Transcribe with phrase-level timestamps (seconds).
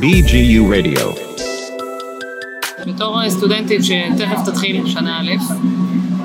[0.00, 1.06] BGU Radio.
[2.86, 5.32] בתור אה, סטודנטית שתכף תתחיל שנה א',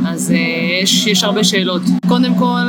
[0.07, 1.81] אז uh, יש, יש הרבה שאלות.
[2.07, 2.61] קודם כל,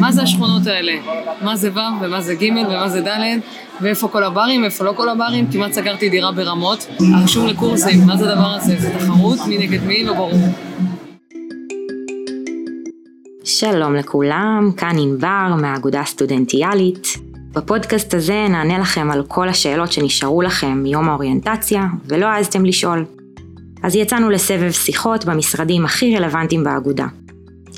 [0.00, 0.92] מה זה השכונות האלה?
[1.40, 3.40] מה זה ו' ומה זה ג' ומה זה ד'
[3.80, 5.52] ואיפה כל הברים ואיפה לא כל הברים?
[5.52, 6.86] כמעט סגרתי דירה ברמות.
[7.14, 8.76] הרישום לקורסים, מה זה הדבר הזה?
[8.78, 9.38] זה תחרות?
[9.48, 10.04] מי נגד מי?
[10.04, 10.32] לא ברור.
[13.44, 17.25] שלום לכולם, כאן ענבר מהאגודה הסטודנטיאלית.
[17.56, 23.04] בפודקאסט הזה נענה לכם על כל השאלות שנשארו לכם מיום האוריינטציה ולא העזתם לשאול.
[23.82, 27.06] אז יצאנו לסבב שיחות במשרדים הכי רלוונטיים באגודה.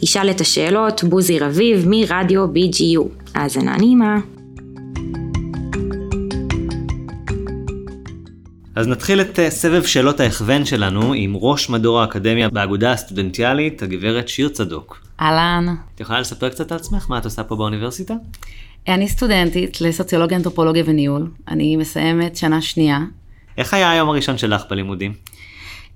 [0.03, 3.09] ישאל את השאלות בוזי רביב מרדיו BGU.
[3.35, 4.19] האזנה נעימה.
[8.77, 14.29] אז נתחיל את אה, סבב שאלות ההכוון שלנו עם ראש מדור האקדמיה באגודה הסטודנטיאלית, הגברת
[14.29, 15.01] שיר צדוק.
[15.21, 15.75] אהלן.
[15.95, 17.07] את יכולה לספר קצת על עצמך?
[17.11, 18.15] מה את עושה פה באוניברסיטה?
[18.95, 21.31] אני סטודנטית לסוציולוגיה, אנתרופולוגיה וניהול.
[21.49, 23.01] אני מסיימת שנה שנייה.
[23.59, 25.13] איך היה היום הראשון שלך בלימודים?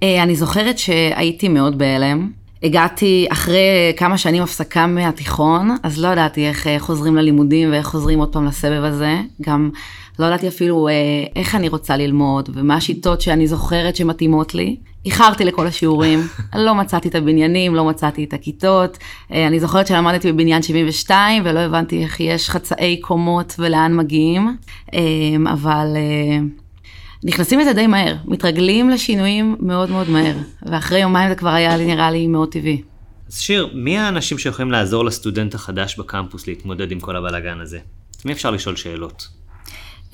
[0.03, 2.31] אה, אני זוכרת שהייתי מאוד בהלם.
[2.63, 8.19] הגעתי אחרי כמה שנים הפסקה מהתיכון, אז לא ידעתי איך אה, חוזרים ללימודים ואיך חוזרים
[8.19, 9.21] עוד פעם לסבב הזה.
[9.43, 9.71] גם
[10.19, 10.93] לא ידעתי אפילו אה,
[11.37, 14.77] איך אני רוצה ללמוד ומה השיטות שאני זוכרת שמתאימות לי.
[15.05, 16.21] איחרתי לכל השיעורים,
[16.55, 18.99] לא מצאתי את הבניינים, לא מצאתי את הכיתות.
[19.31, 24.57] אני זוכרת שלמדתי בבניין 72 ולא הבנתי איך יש חצאי קומות ולאן מגיעים,
[25.53, 25.87] אבל
[27.25, 31.87] נכנסים לזה די מהר, מתרגלים לשינויים מאוד מאוד מהר, ואחרי יומיים זה כבר היה לי
[31.87, 32.83] נראה לי מאוד טבעי.
[33.29, 37.79] אז שיר, מי האנשים שיכולים לעזור לסטודנט החדש בקמפוס להתמודד עם כל הבלאגן הזה?
[38.25, 39.29] מי אפשר לשאול שאלות?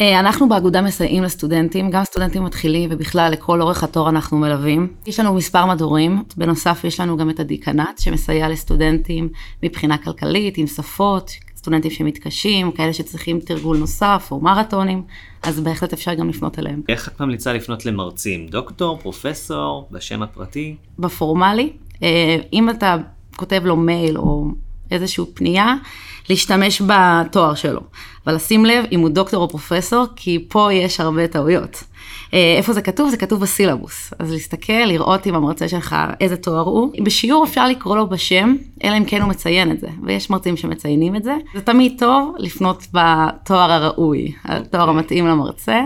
[0.00, 4.88] אה, אנחנו באגודה מסייעים לסטודנטים, גם סטודנטים מתחילים ובכלל לכל אורך התור אנחנו מלווים.
[5.06, 9.28] יש לנו מספר מדורים, בנוסף יש לנו גם את הדיקנט שמסייע לסטודנטים
[9.62, 15.02] מבחינה כלכלית, עם שפות, סטודנטים שמתקשים, כאלה שצריכים תרגול נוסף או מרתונים,
[15.42, 16.82] אז בהחלט אפשר גם לפנות אליהם.
[16.88, 18.46] איך את ממליצה לפנות למרצים?
[18.46, 20.76] דוקטור, פרופסור, בשם הפרטי?
[20.98, 21.72] בפורמלי,
[22.02, 22.96] אה, אם אתה
[23.36, 24.46] כותב לו מייל או
[24.90, 25.74] איזושהי פנייה,
[26.30, 27.80] להשתמש בתואר שלו.
[28.26, 31.84] אבל לשים לב אם הוא דוקטור או פרופסור, כי פה יש הרבה טעויות.
[32.34, 33.10] אה, איפה זה כתוב?
[33.10, 34.12] זה כתוב בסילבוס.
[34.18, 36.92] אז להסתכל, לראות עם המרצה שלך איזה תואר הוא.
[37.04, 41.16] בשיעור אפשר לקרוא לו בשם, אלא אם כן הוא מציין את זה, ויש מרצים שמציינים
[41.16, 41.36] את זה.
[41.54, 45.80] זה תמיד טוב לפנות בתואר הראוי, התואר המתאים למרצה.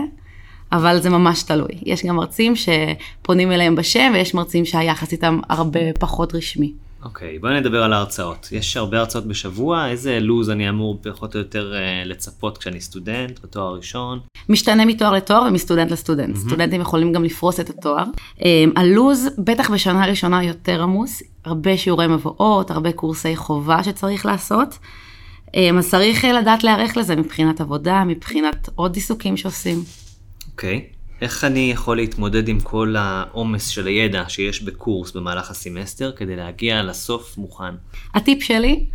[0.71, 1.69] אבל זה ממש תלוי.
[1.85, 6.73] יש גם מרצים שפונים אליהם בשם, ויש מרצים שהיחס איתם הרבה פחות רשמי.
[7.05, 8.49] אוקיי, okay, בואי נדבר על ההרצאות.
[8.51, 13.39] יש הרבה הרצאות בשבוע, איזה לו"ז אני אמור פחות או יותר uh, לצפות כשאני סטודנט
[13.43, 14.19] בתואר הראשון?
[14.49, 16.35] משתנה מתואר לתואר ומסטודנט לסטודנט.
[16.35, 16.39] Mm-hmm.
[16.39, 18.03] סטודנטים יכולים גם לפרוס את התואר.
[18.37, 18.43] Um,
[18.75, 24.77] הלו"ז, בטח בשנה הראשונה יותר עמוס, הרבה שיעורי מבואות, הרבה קורסי חובה שצריך לעשות.
[25.47, 29.83] Um, אז צריך לדעת להיערך לזה מבחינת עבודה, מבחינת עוד עיסוקים שעושים.
[30.51, 30.89] אוקיי.
[30.89, 31.02] Okay.
[31.21, 36.83] איך אני יכול להתמודד עם כל העומס של הידע שיש בקורס במהלך הסמסטר כדי להגיע
[36.83, 37.75] לסוף מוכן?
[38.13, 38.85] הטיפ שלי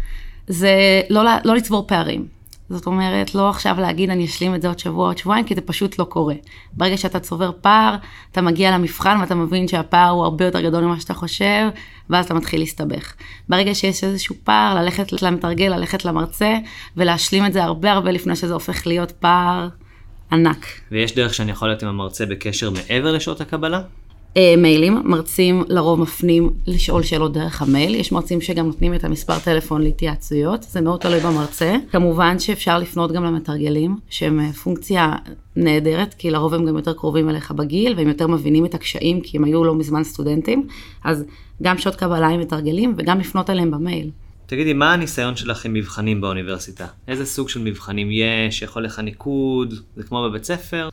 [0.46, 2.38] זה לא, לא לצבור פערים.
[2.70, 5.60] זאת אומרת, לא עכשיו להגיד אני אשלים את זה עוד שבוע, עוד שבועיים, כי זה
[5.60, 6.34] פשוט לא קורה.
[6.72, 7.96] ברגע שאתה צובר פער,
[8.32, 11.68] אתה מגיע למבחן ואתה מבין שהפער הוא הרבה יותר גדול ממה שאתה חושב,
[12.10, 13.14] ואז אתה מתחיל להסתבך.
[13.48, 16.58] ברגע שיש איזשהו פער, ללכת למתרגל, ללכת למרצה,
[16.96, 19.68] ולהשלים את זה הרבה הרבה לפני שזה הופך להיות פער.
[20.33, 20.66] ענק.
[20.93, 23.81] ויש דרך שאני יכול להיות עם המרצה בקשר מעבר לשעות הקבלה?
[24.37, 29.39] אה, מיילים, מרצים לרוב מפנים לשאול שאלות דרך המייל, יש מרצים שגם נותנים את המספר
[29.39, 31.77] טלפון להתייעצויות, זה מאוד תלוי במרצה.
[31.91, 35.12] כמובן שאפשר לפנות גם למתרגלים, שהם אה, פונקציה
[35.56, 39.37] נהדרת, כי לרוב הם גם יותר קרובים אליך בגיל, והם יותר מבינים את הקשיים, כי
[39.37, 40.66] הם היו לא מזמן סטודנטים,
[41.05, 41.25] אז
[41.62, 44.10] גם שעות קבלה הם מתרגלים, וגם לפנות אליהם במייל.
[44.48, 46.86] תגידי, מה הניסיון שלך עם מבחנים באוניברסיטה?
[47.09, 48.62] איזה סוג של מבחנים יש?
[48.62, 49.75] יכול לך ניקוד?
[49.97, 50.88] זה כמו בבית ספר?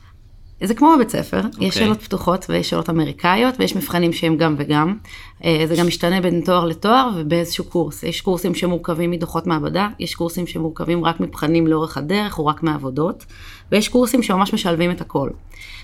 [0.64, 1.46] זה כמו בבית ספר, okay.
[1.46, 1.70] יש אוקיי.
[1.70, 4.96] שאלות פתוחות ויש שאלות אמריקאיות ויש מבחנים שהם גם וגם.
[5.44, 8.02] אה, זה גם משתנה בין תואר לתואר ובאיזשהו קורס.
[8.02, 13.24] יש קורסים שמורכבים מדוחות מעבדה, יש קורסים שמורכבים רק מבחנים לאורך הדרך או רק מעבודות,
[13.72, 15.30] ויש קורסים שממש משלבים את הכל.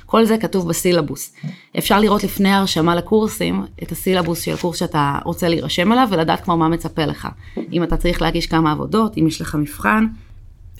[0.07, 1.35] כל זה כתוב בסילבוס.
[1.79, 6.55] אפשר לראות לפני ההרשמה לקורסים את הסילבוס של קורס שאתה רוצה להירשם אליו ולדעת כבר
[6.55, 7.29] מה מצפה לך.
[7.73, 10.07] אם אתה צריך להגיש כמה עבודות, אם יש לך מבחן.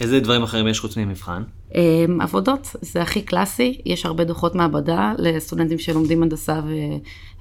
[0.03, 1.43] איזה דברים אחרים יש חוץ ממבחן?
[1.75, 6.61] אמ, עבודות, זה הכי קלאסי, יש הרבה דוחות מעבדה לסטודנטים שלומדים הנדסה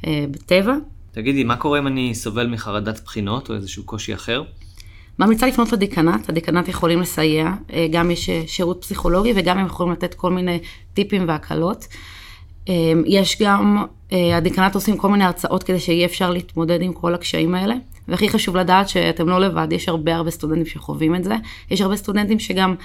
[0.03, 0.75] ובטבע.
[1.11, 4.43] תגידי, מה קורה אם אני סובל מחרדת בחינות או איזשהו קושי אחר?
[5.19, 9.91] ממליצה לפנות לדיקנט, הדיקנט יכולים לסייע, אה, גם יש אה, שירות פסיכולוגי וגם הם יכולים
[9.91, 10.59] לתת כל מיני
[10.93, 11.87] טיפים והקלות.
[12.69, 12.73] אה,
[13.05, 13.85] יש גם,
[14.37, 17.75] הדיקנט עושים כל מיני הרצאות כדי שיהיה אפשר להתמודד עם כל הקשיים האלה.
[18.07, 21.35] והכי חשוב לדעת שאתם לא לבד, יש הרבה הרבה סטודנטים שחווים את זה.
[21.71, 22.75] יש הרבה סטודנטים שגם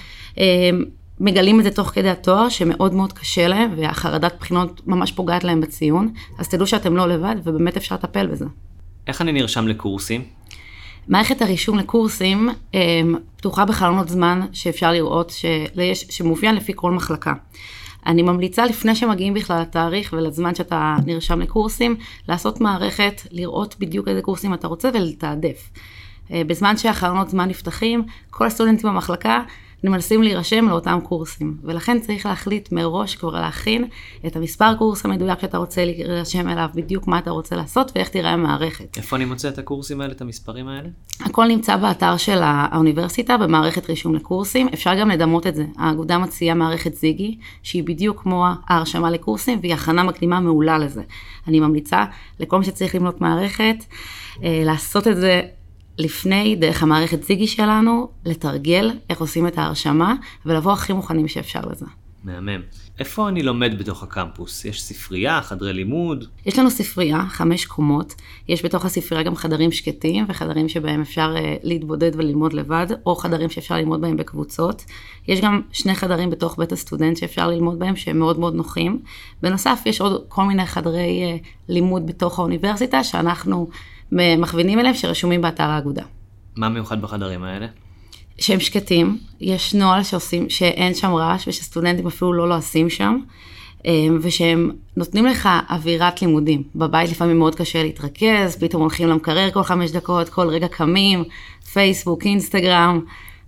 [1.21, 5.61] מגלים את זה תוך כדי התואר, שמאוד מאוד קשה להם, והחרדת בחינות ממש פוגעת להם
[5.61, 8.45] בציון, אז תדעו שאתם לא לבד, ובאמת אפשר לטפל בזה.
[9.07, 10.25] איך אני נרשם לקורסים?
[11.09, 13.01] מערכת הרישום לקורסים אה,
[13.37, 15.33] פתוחה בחלונות זמן שאפשר לראות
[16.11, 17.33] שמאופיין לפי כל מחלקה.
[18.07, 21.97] אני ממליצה לפני שמגיעים בכלל לתאריך ולזמן שאתה נרשם לקורסים,
[22.29, 25.71] לעשות מערכת, לראות בדיוק איזה קורסים אתה רוצה ולתעדף.
[26.33, 29.43] אה, בזמן שהחלונות זמן נפתחים, כל הסטודנטים במחלקה
[29.91, 33.85] מנסים להירשם לאותם קורסים, ולכן צריך להחליט מראש כבר להכין
[34.27, 38.31] את המספר קורס המדויק שאתה רוצה להירשם אליו, בדיוק מה אתה רוצה לעשות ואיך תראה
[38.31, 38.97] המערכת.
[38.97, 40.89] איפה אני מוצא את הקורסים האלה, את המספרים האלה?
[41.21, 45.65] הכל נמצא באתר של האוניברסיטה, במערכת רישום לקורסים, אפשר גם לדמות את זה.
[45.79, 51.03] האגודה מציעה מערכת זיגי, שהיא בדיוק כמו ההרשמה לקורסים, והיא הכנה מקדימה מעולה לזה.
[51.49, 52.05] אני ממליצה
[52.41, 53.77] לכל מי שצריך למנות מערכת,
[54.43, 55.43] אה, לעשות את זה
[55.99, 60.15] לפני, דרך המערכת זיגי שלנו, לתרגל איך עושים את ההרשמה,
[60.47, 61.87] ולבוא הכי מוכנים שאפשר לזה.
[62.27, 62.61] מהמם.
[62.99, 64.65] איפה אני לומד בתוך הקמפוס?
[64.65, 66.25] יש ספרייה, חדרי לימוד?
[66.47, 68.15] יש לנו ספרייה, חמש קומות.
[68.49, 73.51] יש בתוך הספרייה גם חדרים שקטים, וחדרים שבהם אפשר uh, להתבודד וללמוד לבד, או חדרים
[73.51, 74.85] שאפשר ללמוד בהם בקבוצות.
[75.29, 79.03] יש גם שני חדרים בתוך בית הסטודנט שאפשר ללמוד בהם, שהם מאוד מאוד נוחים.
[79.43, 83.69] בנוסף, יש עוד כל מיני חדרי uh, לימוד בתוך האוניברסיטה, שאנחנו
[84.13, 86.03] מכווינים אליהם שרשומים באתר האגודה.
[86.57, 87.67] מה מיוחד בחדרים האלה?
[88.39, 93.19] שהם שקטים, יש נוהל שעושים, שאין שם רעש ושסטודנטים אפילו לא לועסים שם,
[93.87, 93.93] אה,
[94.23, 96.63] ושהם נותנים לך אווירת לימודים.
[96.75, 101.25] בבית לפעמים מאוד קשה להתרכז, פתאום הולכים למקרר כל חמש דקות, כל רגע קמים,
[101.73, 103.01] פייסבוק, אינסטגרם.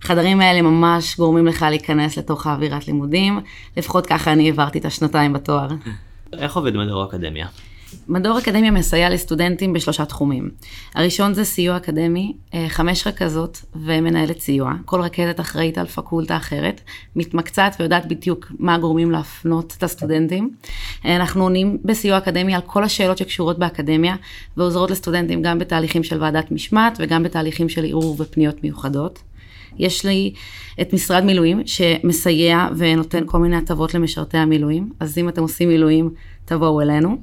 [0.03, 3.39] החדרים האלה ממש גורמים לך להיכנס לתוך האווירת לימודים,
[3.77, 5.67] לפחות ככה אני העברתי את השנתיים בתואר.
[6.33, 7.47] איך עובד מדור אקדמיה?
[8.07, 10.49] מדור אקדמיה מסייע לסטודנטים בשלושה תחומים.
[10.95, 14.73] הראשון זה סיוע אקדמי, אה, חמש רכזות ומנהלת סיוע.
[14.85, 16.81] כל רכזת אחראית על פקולטה אחרת,
[17.15, 20.49] מתמקצעת ויודעת בדיוק מה הגורמים להפנות את הסטודנטים.
[21.05, 24.15] אה, אנחנו עונים בסיוע אקדמי על כל השאלות שקשורות באקדמיה,
[24.57, 29.19] ועוזרות לסטודנטים גם בתהליכים של ועדת משמעת וגם בתהליכים של ערעור ופניות מיוחדות.
[29.77, 30.33] יש לי
[30.81, 36.09] את משרד מילואים שמסייע ונותן כל מיני הטבות למשרתי המילואים, אז אם אתם עושים מילואים,
[36.49, 37.17] תבואו אלינו.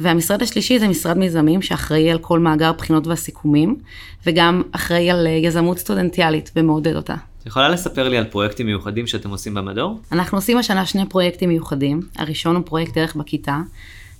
[0.00, 3.76] והמשרד השלישי זה משרד מיזמים שאחראי על כל מאגר בחינות והסיכומים,
[4.26, 7.14] וגם אחראי על אה, יזמות סטודנטיאלית ומעודד אותה.
[7.40, 10.00] את יכולה לספר לי על פרויקטים מיוחדים שאתם עושים במדור?
[10.12, 12.00] אנחנו עושים השנה שני פרויקטים מיוחדים.
[12.16, 13.60] הראשון הוא פרויקט דרך בכיתה.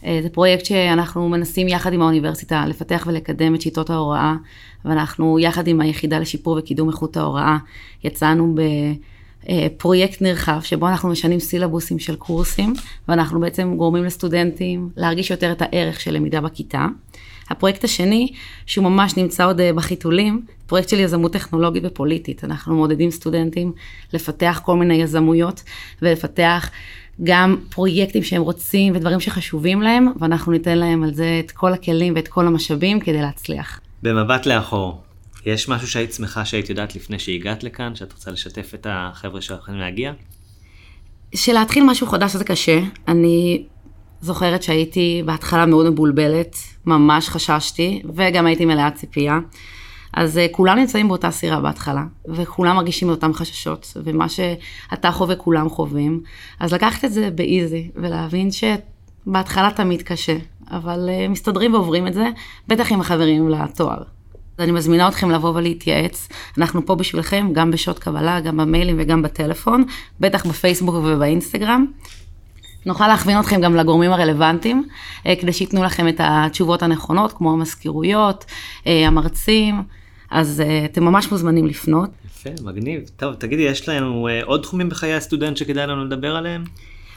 [0.04, 4.34] אה, זה פרויקט שאנחנו מנסים יחד עם האוניברסיטה לפתח ולקדם את שיטות ההוראה,
[4.84, 7.56] ואנחנו יחד עם היחידה לשיפור וקידום איכות ההוראה
[8.04, 8.60] יצאנו ב...
[9.48, 12.74] אה, פרויקט נרחב שבו אנחנו משנים סילבוסים של קורסים
[13.08, 16.86] ואנחנו בעצם גורמים לסטודנטים להרגיש יותר את הערך של למידה בכיתה.
[17.50, 18.32] הפרויקט השני,
[18.66, 22.44] שהוא ממש נמצא עוד אה, בחיתולים, פרויקט של יזמות טכנולוגית ופוליטית.
[22.44, 23.72] אנחנו מעודדים סטודנטים
[24.12, 25.62] לפתח כל מיני יזמויות
[26.02, 26.70] ולפתח
[27.22, 32.12] גם פרויקטים שהם רוצים ודברים שחשובים להם, ואנחנו ניתן להם על זה את כל הכלים
[32.16, 33.80] ואת כל המשאבים כדי להצליח.
[34.02, 35.02] במבט לאחור,
[35.46, 39.74] יש משהו שהיית שמחה שהיית יודעת לפני שהגעת לכאן, שאת רוצה לשתף את החבר'ה שהולכים
[39.74, 40.12] להגיע?
[41.34, 42.80] שלהתחיל משהו חדש זה קשה.
[43.08, 43.64] אני
[44.20, 46.56] זוכרת שהייתי בהתחלה מאוד מבולבלת,
[46.86, 49.38] ממש חששתי, וגם הייתי מלאת ציפייה.
[50.12, 55.68] אז uh, כולם נמצאים באותה סירה בהתחלה, וכולם מרגישים אותם חששות, ומה שאתה חווה כולם
[55.68, 56.20] חווים.
[56.60, 60.36] אז לקחת את זה באיזי, ולהבין שבהתחלה תמיד קשה,
[60.70, 62.26] אבל uh, מסתדרים ועוברים את זה,
[62.68, 64.13] בטח עם החברים לתואר.
[64.58, 66.28] אני מזמינה אתכם לבוא ולהתייעץ.
[66.58, 69.84] אנחנו פה בשבילכם, גם בשעות קבלה, גם במיילים וגם בטלפון,
[70.20, 71.86] בטח בפייסבוק ובאינסטגרם.
[72.86, 74.88] נוכל להכווין אתכם גם לגורמים הרלוונטיים,
[75.26, 78.44] אה, כדי שייתנו לכם את התשובות הנכונות, כמו המזכירויות,
[78.86, 79.82] אה, המרצים,
[80.30, 82.10] אז אה, אתם ממש מוזמנים לפנות.
[82.26, 83.00] יפה, מגניב.
[83.16, 86.64] טוב, תגידי, יש לנו עוד תחומים בחיי הסטודנט שכדאי לנו לדבר עליהם?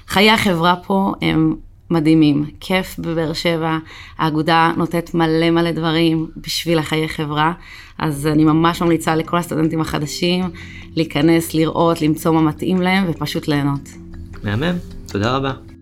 [0.07, 1.55] חיי החברה פה הם
[1.91, 3.77] מדהימים, כיף בבאר שבע,
[4.17, 7.53] האגודה נותנת מלא מלא דברים בשביל החיי חברה,
[7.97, 10.45] אז אני ממש ממליצה לכל הסטודנטים החדשים
[10.95, 13.89] להיכנס, לראות, למצוא מה מתאים להם ופשוט ליהנות.
[14.43, 14.75] מהמם,
[15.07, 15.76] תודה רבה.